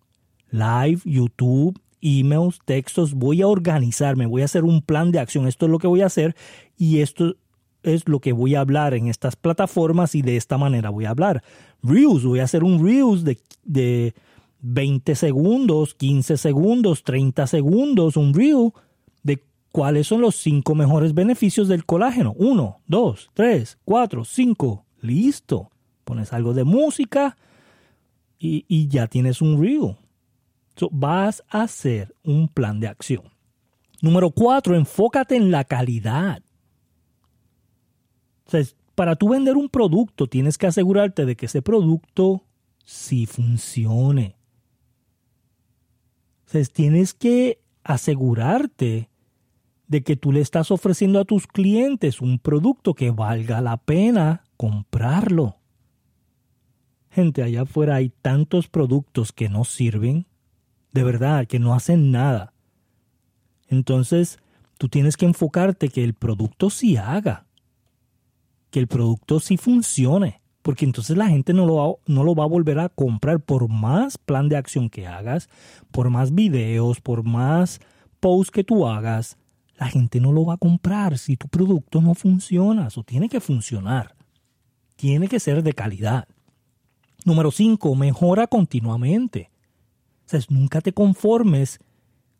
Live, 0.49 1.01
YouTube, 1.05 1.79
emails, 2.01 2.59
textos, 2.65 3.13
voy 3.13 3.41
a 3.41 3.47
organizarme, 3.47 4.25
voy 4.25 4.41
a 4.41 4.45
hacer 4.45 4.63
un 4.63 4.81
plan 4.81 5.11
de 5.11 5.19
acción. 5.19 5.47
Esto 5.47 5.65
es 5.65 5.71
lo 5.71 5.79
que 5.79 5.87
voy 5.87 6.01
a 6.01 6.07
hacer 6.07 6.35
y 6.77 6.99
esto 6.99 7.35
es 7.83 8.07
lo 8.07 8.19
que 8.19 8.33
voy 8.33 8.55
a 8.55 8.61
hablar 8.61 8.93
en 8.93 9.07
estas 9.07 9.35
plataformas 9.35 10.15
y 10.15 10.21
de 10.21 10.35
esta 10.35 10.57
manera 10.57 10.89
voy 10.89 11.05
a 11.05 11.11
hablar. 11.11 11.43
Reels, 11.83 12.23
voy 12.23 12.39
a 12.39 12.43
hacer 12.43 12.63
un 12.63 12.83
Reels 12.83 13.23
de, 13.23 13.39
de 13.63 14.13
20 14.61 15.15
segundos, 15.15 15.95
15 15.95 16.37
segundos, 16.37 17.03
30 17.03 17.47
segundos, 17.47 18.17
un 18.17 18.33
Reel 18.33 18.71
de 19.23 19.43
cuáles 19.77 20.07
son 20.07 20.21
los 20.21 20.35
cinco 20.35 20.73
mejores 20.73 21.13
beneficios 21.13 21.67
del 21.67 21.85
colágeno. 21.85 22.33
Uno, 22.35 22.81
dos, 22.87 23.29
tres, 23.35 23.77
cuatro, 23.85 24.25
cinco. 24.25 24.87
Listo. 25.01 25.69
Pones 26.03 26.33
algo 26.33 26.55
de 26.55 26.63
música 26.63 27.37
y, 28.39 28.65
y 28.67 28.87
ya 28.87 29.05
tienes 29.05 29.39
un 29.39 29.61
Reel. 29.61 29.95
vas 30.89 31.43
a 31.47 31.61
hacer 31.61 32.15
un 32.23 32.47
plan 32.47 32.79
de 32.79 32.87
acción. 32.87 33.31
Número 34.01 34.31
cuatro, 34.31 34.75
enfócate 34.75 35.35
en 35.35 35.51
la 35.51 35.63
calidad. 35.63 36.41
Para 38.95 39.15
tú 39.15 39.29
vender 39.29 39.57
un 39.57 39.69
producto 39.69 40.25
tienes 40.25 40.57
que 40.57 40.65
asegurarte 40.65 41.23
de 41.27 41.35
que 41.35 41.45
ese 41.45 41.61
producto 41.61 42.41
sí 42.83 43.27
funcione. 43.27 44.37
O 46.47 46.65
tienes 46.73 47.13
que 47.13 47.59
asegurarte 47.83 49.11
de 49.87 50.03
que 50.03 50.15
tú 50.15 50.31
le 50.31 50.41
estás 50.41 50.71
ofreciendo 50.71 51.19
a 51.19 51.25
tus 51.25 51.47
clientes 51.47 52.21
un 52.21 52.39
producto 52.39 52.93
que 52.93 53.11
valga 53.11 53.61
la 53.61 53.77
pena 53.77 54.43
comprarlo. 54.57 55.57
Gente, 57.09 57.41
allá 57.43 57.61
afuera 57.61 57.95
hay 57.95 58.09
tantos 58.09 58.67
productos 58.67 59.31
que 59.31 59.49
no 59.49 59.63
sirven, 59.63 60.27
de 60.91 61.03
verdad, 61.03 61.47
que 61.47 61.59
no 61.59 61.73
hacen 61.73 62.11
nada. 62.11 62.53
Entonces, 63.67 64.39
tú 64.77 64.89
tienes 64.89 65.17
que 65.17 65.25
enfocarte 65.25 65.89
que 65.89 66.03
el 66.03 66.13
producto 66.13 66.69
sí 66.69 66.97
haga 66.97 67.47
que 68.69 68.79
el 68.79 68.87
producto 68.87 69.39
sí 69.39 69.57
funcione, 69.57 70.41
porque 70.61 70.85
entonces 70.85 71.17
la 71.17 71.27
gente 71.27 71.53
no 71.53 71.65
lo, 71.65 71.75
va, 71.75 71.95
no 72.05 72.23
lo 72.23 72.35
va 72.35 72.43
a 72.43 72.47
volver 72.47 72.79
a 72.79 72.89
comprar 72.89 73.39
por 73.39 73.69
más 73.69 74.17
plan 74.17 74.49
de 74.49 74.57
acción 74.57 74.89
que 74.89 75.07
hagas, 75.07 75.49
por 75.91 76.09
más 76.09 76.33
videos, 76.33 77.01
por 77.01 77.23
más 77.23 77.79
posts 78.19 78.51
que 78.51 78.63
tú 78.63 78.87
hagas, 78.87 79.37
la 79.77 79.87
gente 79.87 80.19
no 80.19 80.31
lo 80.31 80.45
va 80.45 80.55
a 80.55 80.57
comprar 80.57 81.17
si 81.17 81.37
tu 81.37 81.47
producto 81.47 82.01
no 82.01 82.15
funciona, 82.15 82.89
o 82.95 83.03
tiene 83.03 83.29
que 83.29 83.39
funcionar, 83.39 84.15
tiene 84.95 85.27
que 85.27 85.39
ser 85.39 85.63
de 85.63 85.73
calidad. 85.73 86.27
Número 87.25 87.51
5, 87.51 87.93
mejora 87.95 88.47
continuamente. 88.47 89.51
O 90.33 90.37
nunca 90.49 90.81
te 90.81 90.93
conformes 90.93 91.79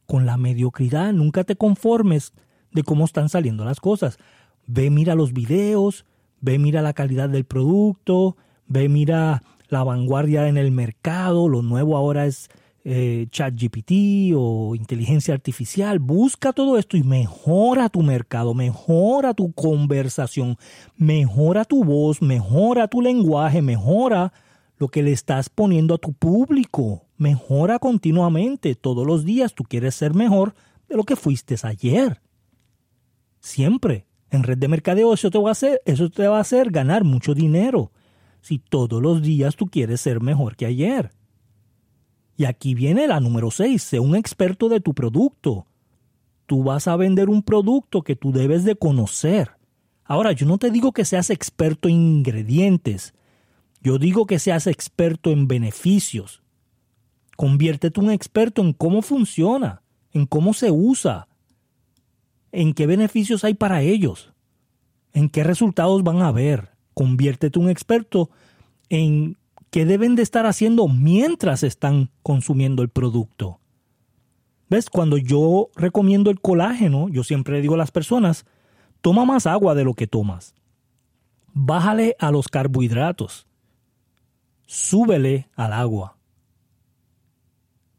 con 0.06 0.26
la 0.26 0.38
mediocridad, 0.38 1.14
nunca 1.14 1.44
te 1.44 1.56
conformes 1.56 2.34
de 2.72 2.84
cómo 2.84 3.06
están 3.06 3.30
saliendo 3.30 3.66
las 3.66 3.80
cosas. 3.80 4.18
Ve, 4.66 4.90
mira 4.90 5.16
los 5.16 5.34
videos, 5.34 6.06
ve, 6.42 6.58
mira 6.58 6.82
la 6.82 6.94
calidad 6.94 7.30
del 7.30 7.46
producto, 7.46 8.36
ve, 8.68 8.90
mira 8.90 9.44
la 9.70 9.84
vanguardia 9.84 10.48
en 10.48 10.58
el 10.58 10.72
mercado, 10.72 11.48
lo 11.48 11.62
nuevo 11.62 11.98
ahora 11.98 12.26
es 12.26 12.50
eh, 12.90 13.28
ChatGPT 13.30 14.34
o 14.34 14.74
inteligencia 14.74 15.34
artificial. 15.34 16.00
Busca 16.00 16.54
todo 16.54 16.78
esto 16.78 16.96
y 16.96 17.04
mejora 17.04 17.90
tu 17.90 18.02
mercado, 18.02 18.54
mejora 18.54 19.34
tu 19.34 19.52
conversación, 19.52 20.56
mejora 20.96 21.66
tu 21.66 21.84
voz, 21.84 22.22
mejora 22.22 22.88
tu 22.88 23.02
lenguaje, 23.02 23.62
mejora 23.62 24.32
lo 24.78 24.88
que 24.88 25.04
le 25.04 25.12
estás 25.12 25.50
poniendo 25.50 25.96
a 25.96 25.98
tu 25.98 26.14
público. 26.14 27.04
Mejora 27.18 27.78
continuamente, 27.78 28.74
todos 28.76 29.06
los 29.06 29.26
días 29.26 29.54
tú 29.54 29.66
quieres 29.66 29.94
ser 29.94 30.14
mejor 30.14 30.54
de 30.88 30.96
lo 30.96 31.04
que 31.04 31.18
fuiste 31.18 31.56
ayer. 31.64 32.22
Siempre. 33.42 34.06
En 34.30 34.44
red 34.44 34.58
de 34.58 34.70
mercadeo 34.70 35.14
te 35.16 35.38
va 35.38 35.50
a 35.50 35.52
hacer, 35.52 35.82
eso 35.86 36.10
te 36.10 36.26
va 36.26 36.38
a 36.38 36.42
hacer 36.42 36.72
ganar 36.72 37.04
mucho 37.04 37.34
dinero. 37.34 37.92
Si 38.40 38.60
todos 38.60 39.02
los 39.02 39.22
días 39.22 39.58
tú 39.58 39.66
quieres 39.66 40.00
ser 40.00 40.22
mejor 40.22 40.56
que 40.56 40.66
ayer. 40.66 41.17
Y 42.38 42.46
aquí 42.46 42.76
viene 42.76 43.08
la 43.08 43.20
número 43.20 43.50
6, 43.50 43.82
sé 43.82 44.00
un 44.00 44.16
experto 44.16 44.70
de 44.70 44.80
tu 44.80 44.94
producto. 44.94 45.66
Tú 46.46 46.64
vas 46.64 46.88
a 46.88 46.96
vender 46.96 47.30
un 47.30 47.42
producto 47.42 48.04
que 48.04 48.16
tú 48.16 48.32
debes 48.32 48.64
de 48.64 48.76
conocer. 48.76 49.58
Ahora, 50.06 50.32
yo 50.32 50.46
no 50.46 50.60
te 50.60 50.70
digo 50.70 50.94
que 50.94 51.04
seas 51.04 51.32
experto 51.32 51.90
en 51.90 51.96
ingredientes. 51.96 53.16
Yo 53.82 53.98
digo 53.98 54.28
que 54.28 54.38
seas 54.38 54.68
experto 54.68 55.32
en 55.32 55.48
beneficios. 55.48 56.44
Conviértete 57.36 58.00
un 58.00 58.12
experto 58.12 58.62
en 58.62 58.72
cómo 58.72 59.02
funciona, 59.02 59.82
en 60.14 60.28
cómo 60.28 60.54
se 60.54 60.70
usa, 60.72 61.28
en 62.52 62.74
qué 62.74 62.86
beneficios 62.86 63.44
hay 63.44 63.56
para 63.56 63.82
ellos, 63.82 64.32
en 65.14 65.30
qué 65.30 65.44
resultados 65.44 66.04
van 66.04 66.22
a 66.22 66.32
ver. 66.32 66.70
Conviértete 66.94 67.58
un 67.58 67.70
experto 67.70 68.30
en 68.90 69.38
qué 69.78 69.86
deben 69.86 70.16
de 70.16 70.24
estar 70.24 70.48
haciendo 70.48 70.88
mientras 70.88 71.62
están 71.62 72.10
consumiendo 72.24 72.82
el 72.82 72.90
producto. 72.90 73.60
¿Ves? 74.72 74.90
Cuando 74.90 75.20
yo 75.20 75.70
recomiendo 75.76 76.32
el 76.32 76.42
colágeno, 76.42 77.10
yo 77.10 77.24
siempre 77.24 77.62
digo 77.62 77.76
a 77.76 77.78
las 77.78 77.92
personas, 77.92 78.48
toma 79.02 79.24
más 79.24 79.46
agua 79.46 79.76
de 79.76 79.84
lo 79.84 79.94
que 79.94 80.08
tomas. 80.08 80.56
Bájale 81.54 82.16
a 82.18 82.32
los 82.32 82.48
carbohidratos. 82.48 83.46
Súbele 84.66 85.48
al 85.56 85.74
agua. 85.74 86.18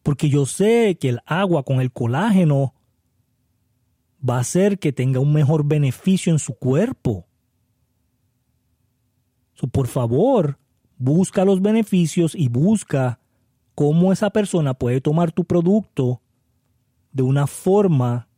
Porque 0.02 0.28
yo 0.28 0.46
sé 0.46 0.98
que 1.00 1.10
el 1.10 1.20
agua 1.26 1.62
con 1.62 1.80
el 1.80 1.92
colágeno 1.92 2.74
va 4.28 4.38
a 4.38 4.40
hacer 4.40 4.80
que 4.80 4.92
tenga 4.92 5.20
un 5.20 5.32
mejor 5.32 5.64
beneficio 5.64 6.32
en 6.32 6.40
su 6.40 6.54
cuerpo. 6.54 7.28
por 9.70 9.86
favor, 9.86 10.58
busca 10.98 11.44
los 11.44 11.62
beneficios 11.62 12.34
y 12.34 12.48
busca 12.48 13.20
cómo 13.74 14.12
esa 14.12 14.30
persona 14.30 14.74
puede 14.74 15.00
tomar 15.00 15.32
tu 15.32 15.44
producto 15.44 16.20
de 17.12 17.22
una 17.22 17.46
forma 17.46 18.28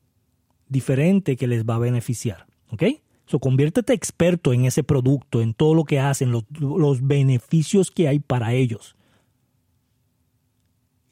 diferente 0.68 1.36
que 1.36 1.46
les 1.46 1.64
va 1.64 1.76
a 1.76 1.78
beneficiar. 1.78 2.46
¿Ok? 2.70 2.84
So, 3.26 3.38
conviértete 3.38 3.92
experto 3.92 4.52
en 4.52 4.64
ese 4.64 4.82
producto, 4.82 5.40
en 5.40 5.54
todo 5.54 5.74
lo 5.74 5.84
que 5.84 6.00
hacen, 6.00 6.32
los, 6.32 6.44
los 6.58 7.06
beneficios 7.06 7.90
que 7.90 8.08
hay 8.08 8.18
para 8.18 8.52
ellos. 8.54 8.96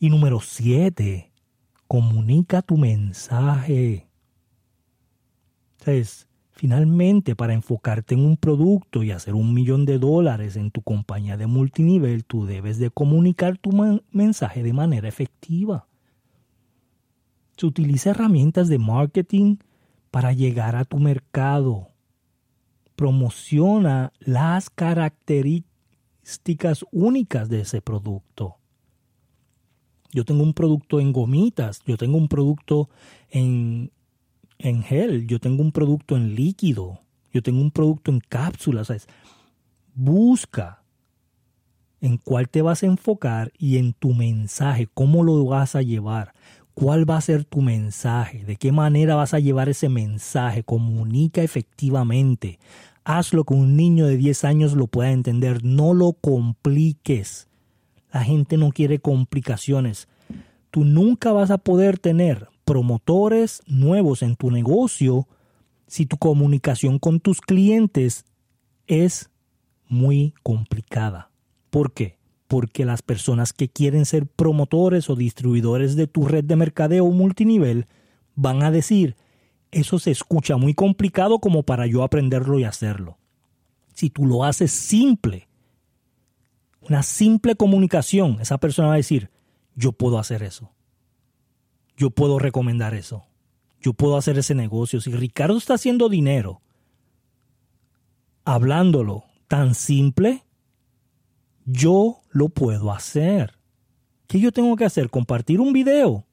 Y 0.01 0.11
número 0.11 0.41
siete, 0.41 1.33
comunica 1.87 2.63
tu 2.63 2.77
mensaje. 2.77 4.07
¿Sabes? 5.79 6.28
Finalmente, 6.59 7.35
para 7.37 7.55
enfocarte 7.55 8.17
en 8.17 8.27
un 8.27 8.37
producto 8.37 9.05
y 9.05 9.13
hacer 9.13 9.37
un 9.37 9.55
millón 9.55 9.85
de 9.85 10.01
dólares 10.01 10.57
en 10.57 10.73
tu 10.73 10.83
compañía 10.83 11.37
de 11.37 11.47
multinivel, 11.47 12.25
tú 12.25 12.47
debes 12.47 12.81
de 12.81 12.91
comunicar 12.91 13.59
tu 13.59 13.71
mensaje 14.11 14.65
de 14.65 14.73
manera 14.73 15.07
efectiva. 15.07 15.87
Se 17.57 17.65
utiliza 17.65 18.11
herramientas 18.11 18.67
de 18.67 18.81
marketing 18.81 19.59
para 20.11 20.33
llegar 20.33 20.75
a 20.75 20.85
tu 20.85 20.99
mercado. 20.99 21.91
Promociona 22.97 24.13
las 24.19 24.69
características 24.69 26.85
únicas 26.91 27.49
de 27.49 27.61
ese 27.61 27.81
producto. 27.81 28.57
Yo 30.11 30.25
tengo 30.25 30.43
un 30.43 30.55
producto 30.55 30.99
en 30.99 31.13
gomitas, 31.13 31.83
yo 31.87 31.97
tengo 31.97 32.17
un 32.17 32.27
producto 32.27 32.89
en 33.31 33.93
en 34.59 34.83
gel, 34.83 35.27
yo 35.27 35.39
tengo 35.39 35.63
un 35.63 35.73
producto 35.73 36.17
en 36.17 36.35
líquido, 36.35 37.01
yo 37.33 37.43
tengo 37.43 37.61
un 37.61 37.71
producto 37.71 38.11
en 38.11 38.21
cápsulas. 38.21 39.07
Busca 39.95 40.83
en 42.01 42.17
cuál 42.19 42.49
te 42.49 42.63
vas 42.63 42.83
a 42.83 42.87
enfocar 42.87 43.53
y 43.59 43.79
en 43.79 43.93
tu 43.93 44.15
mensaje, 44.15 44.89
cómo 44.93 45.23
lo 45.25 45.45
vas 45.45 45.75
a 45.75 45.83
llevar, 45.83 46.33
cuál 46.75 47.09
va 47.09 47.17
a 47.17 47.21
ser 47.21 47.45
tu 47.45 47.61
mensaje, 47.61 48.45
de 48.45 48.57
qué 48.57 48.73
manera 48.73 49.17
vas 49.17 49.35
a 49.35 49.41
llevar 49.41 49.69
ese 49.69 49.89
mensaje, 49.89 50.63
comunica 50.63 51.43
efectivamente. 51.43 52.59
Hazlo 53.05 53.45
que 53.45 53.55
un 53.55 53.77
niño 53.77 54.07
de 54.07 54.17
10 54.17 54.45
años 54.45 54.75
lo 54.75 54.87
pueda 54.87 55.13
entender, 55.13 55.65
no 55.65 55.95
lo 55.95 56.13
compliques. 56.13 57.49
La 58.13 58.23
gente 58.23 58.57
no 58.59 58.71
quiere 58.71 58.99
complicaciones. 58.99 60.09
Tú 60.71 60.85
nunca 60.85 61.33
vas 61.33 61.51
a 61.51 61.59
poder 61.59 61.99
tener 61.99 62.49
promotores 62.69 63.63
nuevos 63.67 64.21
en 64.21 64.37
tu 64.37 64.51
negocio 64.51 65.27
si 65.87 66.05
tu 66.05 66.19
comunicación 66.19 66.99
con 66.99 67.19
tus 67.19 67.41
clientes 67.41 68.27
es 68.87 69.31
muy 69.87 70.35
complicada. 70.43 71.31
¿Por 71.71 71.95
qué? 71.95 72.19
Porque 72.47 72.85
las 72.85 73.01
personas 73.01 73.55
que 73.55 73.71
quieren 73.71 74.05
ser 74.05 74.27
promotores 74.27 75.09
o 75.09 75.17
distribuidores 75.17 75.97
de 75.97 76.09
tu 76.09 76.27
red 76.29 76.45
de 76.45 76.57
mercadeo 76.57 77.07
multinivel 77.07 77.87
van 78.35 78.63
a 78.63 78.71
decir, 78.71 79.17
eso 79.71 79.99
se 79.99 80.11
escucha 80.11 80.59
muy 80.59 80.75
complicado 80.75 81.39
como 81.39 81.63
para 81.63 81.87
yo 81.87 82.03
aprenderlo 82.03 82.59
y 82.59 82.65
hacerlo. 82.65 83.17
Si 83.95 84.11
tú 84.11 84.27
lo 84.27 84.45
haces 84.45 84.73
simple, 84.73 85.49
una 86.83 87.03
simple 87.03 87.55
comunicación, 87.55 88.37
esa 88.43 88.59
persona 88.59 88.89
va 88.89 88.95
a 88.95 88.99
decir, 88.99 89.31
yo 89.75 89.93
puedo 89.93 90.19
hacer 90.19 90.43
eso 90.43 90.71
yo 91.99 92.11
puedo 92.11 92.39
recomendar 92.39 92.95
eso. 92.95 93.27
Yo 93.81 93.93
puedo 93.93 94.17
hacer 94.17 94.39
ese 94.39 94.55
negocio. 94.55 95.01
Si 95.01 95.11
Ricardo 95.11 95.59
está 95.59 95.75
haciendo 95.75 96.09
dinero 96.09 96.63
hablándolo 98.45 99.25
tan 99.49 99.75
simple, 99.75 100.45
yo 101.67 102.21
lo 102.31 102.49
puedo 102.49 102.93
hacer. 102.93 103.59
¿Qué 104.29 104.41
yo 104.41 104.53
tengo 104.53 104.77
que 104.77 104.85
hacer? 104.85 105.11
Compartir 105.11 105.61
un 105.61 105.73
video 105.73 106.25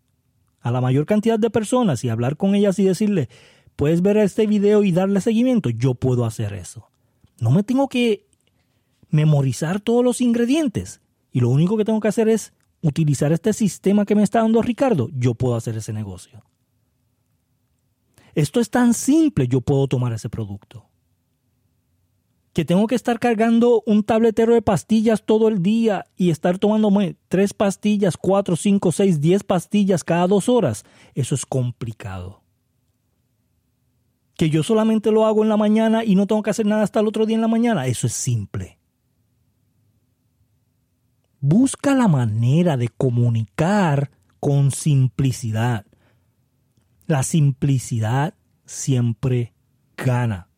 a 0.61 0.71
la 0.71 0.81
mayor 0.81 1.05
cantidad 1.05 1.39
de 1.39 1.49
personas 1.49 2.03
y 2.03 2.09
hablar 2.09 2.37
con 2.37 2.55
ellas 2.55 2.77
y 2.79 2.85
decirle, 2.85 3.27
puedes 3.75 4.01
ver 4.01 4.17
este 4.17 4.47
video 4.47 4.83
y 4.83 4.91
darle 4.91 5.19
seguimiento. 5.19 5.69
Yo 5.69 5.95
puedo 5.95 6.25
hacer 6.25 6.53
eso. 6.53 6.89
No 7.39 7.49
me 7.49 7.63
tengo 7.63 7.89
que 7.89 8.27
memorizar 9.09 9.79
todos 9.79 10.03
los 10.03 10.21
ingredientes. 10.21 11.01
Y 11.31 11.39
lo 11.39 11.49
único 11.49 11.75
que 11.75 11.85
tengo 11.85 11.99
que 11.99 12.07
hacer 12.07 12.29
es 12.29 12.53
utilizar 12.85 13.31
este 13.31 13.53
sistema 13.53 14.05
que 14.05 14.15
me 14.15 14.23
está 14.23 14.41
dando 14.41 14.61
Ricardo, 14.61 15.09
yo 15.13 15.33
puedo 15.33 15.55
hacer 15.55 15.75
ese 15.75 15.91
negocio. 15.91 16.43
Esto 18.35 18.59
es 18.59 18.69
tan 18.69 18.93
simple, 18.93 19.47
yo 19.47 19.61
puedo 19.61 19.87
tomar 19.87 20.13
ese 20.13 20.29
producto. 20.29 20.85
Que 22.53 22.63
tengo 22.63 22.87
que 22.87 22.95
estar 22.95 23.19
cargando 23.19 23.81
un 23.85 24.03
tabletero 24.03 24.53
de 24.53 24.61
pastillas 24.61 25.25
todo 25.25 25.47
el 25.47 25.61
día 25.61 26.05
y 26.15 26.29
estar 26.29 26.57
tomándome 26.57 27.17
tres 27.27 27.53
pastillas, 27.53 28.17
cuatro, 28.17 28.55
cinco, 28.55 28.91
seis, 28.91 29.19
diez 29.19 29.43
pastillas 29.43 30.03
cada 30.03 30.27
dos 30.27 30.47
horas. 30.47 30.85
Eso 31.15 31.35
es 31.35 31.45
complicado. 31.45 32.43
Que 34.37 34.49
yo 34.49 34.63
solamente 34.63 35.11
lo 35.11 35.25
hago 35.25 35.43
en 35.43 35.49
la 35.49 35.57
mañana 35.57 36.03
y 36.03 36.15
no 36.15 36.27
tengo 36.27 36.43
que 36.43 36.49
hacer 36.49 36.65
nada 36.65 36.83
hasta 36.83 36.99
el 36.99 37.07
otro 37.07 37.25
día 37.25 37.35
en 37.35 37.41
la 37.41 37.47
mañana. 37.47 37.87
Eso 37.87 38.07
es 38.07 38.13
simple. 38.13 38.79
Busca 41.47 41.93
la 41.93 42.07
manera 42.07 42.75
de 42.75 42.89
comunicar 42.89 44.09
con 44.39 44.71
simplicidad. 44.71 45.85
La 47.05 47.21
simplicidad 47.21 48.33
siempre 48.65 49.53
gana. 49.95 50.49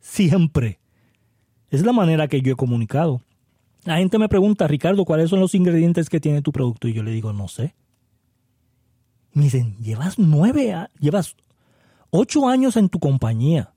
Siempre. 0.00 0.80
Es 1.68 1.84
la 1.84 1.92
manera 1.92 2.28
que 2.28 2.40
yo 2.40 2.54
he 2.54 2.56
comunicado. 2.56 3.20
La 3.84 3.98
gente 3.98 4.16
me 4.16 4.30
pregunta, 4.30 4.66
Ricardo, 4.66 5.04
¿cuáles 5.04 5.28
son 5.28 5.38
los 5.38 5.54
ingredientes 5.54 6.08
que 6.08 6.18
tiene 6.18 6.40
tu 6.40 6.50
producto? 6.50 6.88
Y 6.88 6.94
yo 6.94 7.02
le 7.02 7.10
digo, 7.10 7.34
no 7.34 7.46
sé. 7.46 7.74
Me 9.34 9.44
dicen, 9.44 9.76
llevas 9.82 10.18
nueve, 10.18 10.74
llevas 10.98 11.36
ocho 12.08 12.48
años 12.48 12.78
en 12.78 12.88
tu 12.88 13.00
compañía. 13.00 13.74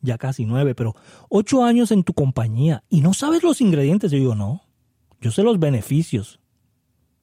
Ya 0.00 0.18
casi 0.18 0.46
nueve, 0.46 0.74
pero 0.74 0.96
ocho 1.28 1.62
años 1.62 1.92
en 1.92 2.02
tu 2.02 2.12
compañía 2.12 2.82
y 2.88 3.02
no 3.02 3.14
sabes 3.14 3.44
los 3.44 3.60
ingredientes. 3.60 4.10
Yo 4.10 4.18
digo, 4.18 4.34
no, 4.34 4.67
yo 5.20 5.30
sé 5.30 5.42
los 5.42 5.58
beneficios. 5.58 6.40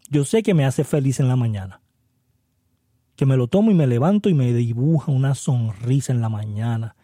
Yo 0.10 0.26
sé 0.26 0.44
que 0.44 0.54
me 0.54 0.66
hace 0.66 0.84
feliz 0.84 1.20
en 1.20 1.28
la 1.28 1.36
mañana. 1.36 1.82
Que 3.16 3.26
me 3.26 3.38
lo 3.38 3.48
tomo 3.48 3.72
y 3.72 3.74
me 3.74 3.88
levanto 3.88 4.30
y 4.30 4.34
me 4.34 4.54
dibuja 4.54 5.12
una 5.12 5.36
sonrisa 5.36 6.12
en 6.12 6.22
la 6.22 6.30
mañana. 6.30 6.96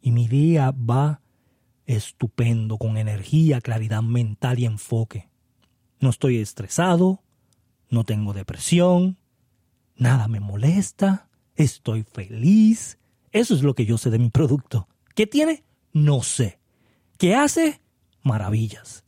Y 0.00 0.12
mi 0.12 0.28
día 0.28 0.72
va 0.72 1.22
estupendo, 1.86 2.78
con 2.78 2.96
energía, 2.96 3.60
claridad 3.60 4.02
mental 4.02 4.58
y 4.58 4.66
enfoque. 4.66 5.28
No 6.00 6.10
estoy 6.10 6.38
estresado, 6.38 7.22
no 7.88 8.04
tengo 8.04 8.32
depresión, 8.32 9.18
nada 9.96 10.28
me 10.28 10.40
molesta, 10.40 11.28
estoy 11.54 12.02
feliz. 12.02 12.98
Eso 13.30 13.54
es 13.54 13.62
lo 13.62 13.74
que 13.74 13.86
yo 13.86 13.98
sé 13.98 14.10
de 14.10 14.18
mi 14.18 14.30
producto. 14.30 14.88
¿Qué 15.14 15.26
tiene? 15.26 15.64
No 15.92 16.22
sé. 16.22 16.58
¿Qué 17.18 17.34
hace? 17.34 17.80
Maravillas. 18.22 19.04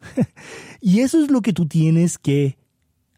y 0.80 1.00
eso 1.00 1.22
es 1.22 1.30
lo 1.30 1.42
que 1.42 1.52
tú 1.52 1.66
tienes 1.66 2.18
que 2.18 2.56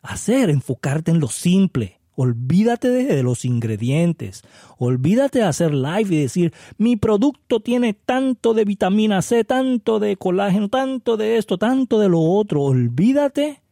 hacer, 0.03 0.51
enfocarte 0.51 1.11
en 1.11 1.21
lo 1.21 1.29
simple. 1.29 1.99
Olvídate 2.21 2.91
de, 2.91 3.23
los 3.23 3.45
ingredientes. 3.45 4.43
Olvídate 4.77 5.39
de 5.39 5.45
hacer 5.45 5.73
live 5.73 6.15
y 6.17 6.21
decir, 6.23 6.53
mi 6.77 6.97
producto 6.97 7.61
tiene 7.61 7.95
tanto 7.95 8.55
de 8.55 8.65
vitamina 8.65 9.23
C, 9.23 9.45
tanto 9.45 10.01
de 10.01 10.17
colágeno, 10.17 10.69
tanto 10.69 11.17
de 11.17 11.37
esto, 11.37 11.59
tanto 11.59 12.01
de 12.01 12.09
lo 12.09 12.21
otro. 12.21 12.63
Olvídate 12.63 13.63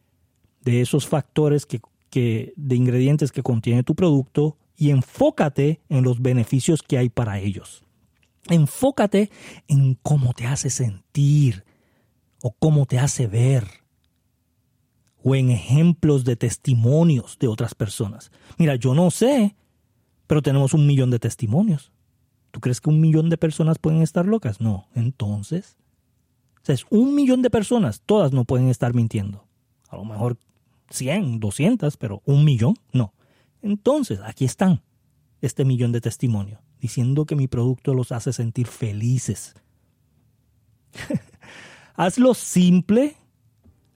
de 0.63 0.79
esos 0.79 1.07
factores 1.07 1.65
que, 1.65 1.81
que, 2.09 2.53
de 2.55 2.75
ingredientes 2.77 3.33
que 3.33 3.43
contiene 3.43 3.83
tu 3.83 3.95
producto 3.95 4.55
y 4.77 4.91
enfócate 4.91 5.81
en 5.89 6.05
los 6.05 6.21
beneficios 6.21 6.81
que 6.83 6.97
hay 6.97 7.09
para 7.09 7.39
ellos. 7.39 7.83
Enfócate 8.49 9.29
en 9.67 9.95
cómo 9.95 10.31
te 10.31 10.45
hace 10.45 10.69
sentir, 10.69 11.65
o 12.47 12.55
cómo 12.57 12.85
te 12.85 12.97
hace 12.97 13.27
ver 13.27 13.67
o 15.21 15.35
en 15.35 15.49
ejemplos 15.49 16.23
de 16.23 16.37
testimonios 16.37 17.37
de 17.39 17.49
otras 17.49 17.75
personas. 17.75 18.31
Mira, 18.57 18.75
yo 18.75 18.93
no 18.93 19.11
sé, 19.11 19.57
pero 20.27 20.41
tenemos 20.41 20.73
un 20.73 20.87
millón 20.87 21.11
de 21.11 21.19
testimonios. 21.19 21.91
¿Tú 22.51 22.61
crees 22.61 22.79
que 22.79 22.89
un 22.89 23.01
millón 23.01 23.29
de 23.29 23.37
personas 23.37 23.79
pueden 23.79 24.01
estar 24.01 24.25
locas? 24.25 24.61
No. 24.61 24.87
Entonces, 24.95 25.75
o 26.61 26.65
sea, 26.65 26.75
es 26.75 26.85
un 26.89 27.15
millón 27.15 27.41
de 27.41 27.49
personas, 27.49 28.01
todas 28.05 28.31
no 28.31 28.45
pueden 28.45 28.69
estar 28.69 28.93
mintiendo. 28.93 29.45
A 29.89 29.97
lo 29.97 30.05
mejor 30.05 30.37
100, 30.89 31.41
200, 31.41 31.97
pero 31.97 32.21
un 32.23 32.45
millón, 32.45 32.75
no. 32.93 33.13
Entonces, 33.61 34.21
aquí 34.23 34.45
están, 34.45 34.83
este 35.41 35.65
millón 35.65 35.91
de 35.91 35.99
testimonios, 35.99 36.61
diciendo 36.79 37.25
que 37.25 37.35
mi 37.35 37.49
producto 37.49 37.93
los 37.93 38.13
hace 38.13 38.31
sentir 38.31 38.67
felices. 38.67 39.53
Hazlo 41.97 42.35
simple, 42.35 43.15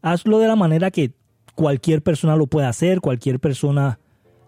hazlo 0.01 0.39
de 0.39 0.47
la 0.47 0.55
manera 0.55 0.89
que 0.89 1.13
cualquier 1.53 2.01
persona 2.01 2.35
lo 2.35 2.47
puede 2.47 2.65
hacer, 2.65 2.99
cualquier 2.99 3.39
persona 3.39 3.99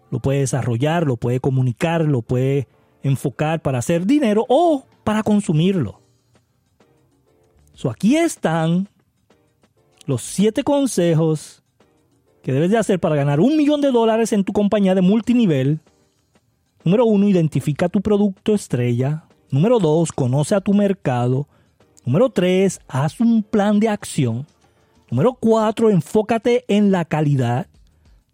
lo 0.09 0.19
puede 0.19 0.39
desarrollar, 0.39 1.05
lo 1.05 1.17
puede 1.17 1.39
comunicar, 1.39 2.01
lo 2.01 2.23
puede 2.23 2.67
enfocar 3.03 3.61
para 3.61 3.77
hacer 3.77 4.07
dinero 4.07 4.43
o 4.49 4.85
para 5.03 5.21
consumirlo. 5.21 6.01
So, 7.73 7.91
aquí 7.91 8.17
están 8.17 8.89
los 10.07 10.23
siete 10.23 10.63
consejos 10.63 11.63
que 12.41 12.53
debes 12.53 12.71
de 12.71 12.77
hacer 12.77 12.99
para 12.99 13.15
ganar 13.15 13.39
un 13.39 13.55
millón 13.55 13.81
de 13.81 13.91
dólares 13.91 14.33
en 14.33 14.43
tu 14.43 14.51
compañía 14.51 14.95
de 14.95 15.01
multinivel. 15.01 15.79
Número 16.83 17.05
uno, 17.05 17.29
identifica 17.29 17.87
tu 17.87 18.01
producto 18.01 18.53
estrella. 18.55 19.25
Número 19.49 19.79
dos, 19.79 20.11
conoce 20.11 20.55
a 20.55 20.61
tu 20.61 20.73
mercado. 20.73 21.47
Número 22.05 22.29
tres, 22.29 22.81
haz 22.87 23.19
un 23.19 23.43
plan 23.43 23.79
de 23.79 23.89
acción. 23.89 24.45
Número 25.09 25.33
cuatro, 25.35 25.89
enfócate 25.89 26.65
en 26.67 26.91
la 26.91 27.05
calidad. 27.05 27.67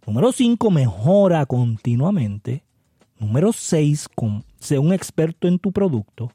Número 0.07 0.31
cinco, 0.31 0.71
mejora 0.71 1.45
continuamente. 1.45 2.63
Número 3.19 3.53
seis, 3.53 4.07
sé 4.59 4.79
un 4.79 4.93
experto 4.93 5.47
en 5.47 5.59
tu 5.59 5.71
producto. 5.71 6.31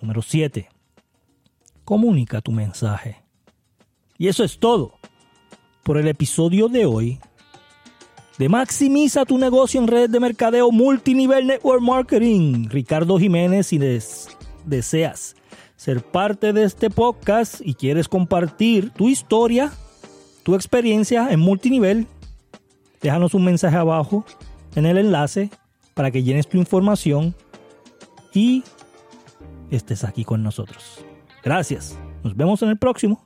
Número 0.00 0.20
siete, 0.20 0.68
comunica 1.84 2.40
tu 2.40 2.52
mensaje. 2.52 3.22
Y 4.18 4.28
eso 4.28 4.44
es 4.44 4.58
todo 4.58 4.94
por 5.82 5.96
el 5.96 6.08
episodio 6.08 6.68
de 6.68 6.84
hoy 6.84 7.18
de 8.36 8.48
Maximiza 8.48 9.24
tu 9.26 9.36
negocio 9.36 9.80
en 9.80 9.86
redes 9.86 10.10
de 10.10 10.18
mercadeo 10.18 10.70
multinivel 10.70 11.46
network 11.46 11.82
marketing. 11.82 12.68
Ricardo 12.68 13.18
Jiménez, 13.18 13.66
si 13.66 13.78
deseas 14.64 15.36
ser 15.80 16.02
parte 16.02 16.52
de 16.52 16.64
este 16.64 16.90
podcast 16.90 17.62
y 17.64 17.72
quieres 17.72 18.06
compartir 18.06 18.90
tu 18.90 19.08
historia, 19.08 19.72
tu 20.42 20.54
experiencia 20.54 21.30
en 21.30 21.40
multinivel, 21.40 22.06
déjanos 23.00 23.32
un 23.32 23.46
mensaje 23.46 23.78
abajo 23.78 24.26
en 24.74 24.84
el 24.84 24.98
enlace 24.98 25.48
para 25.94 26.10
que 26.10 26.22
llenes 26.22 26.46
tu 26.46 26.58
información 26.58 27.34
y 28.34 28.62
estés 29.70 30.04
aquí 30.04 30.22
con 30.22 30.42
nosotros. 30.42 31.02
Gracias. 31.42 31.98
Nos 32.22 32.36
vemos 32.36 32.60
en 32.60 32.68
el 32.68 32.76
próximo. 32.76 33.24